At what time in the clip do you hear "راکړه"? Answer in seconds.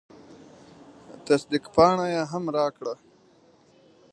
2.57-2.93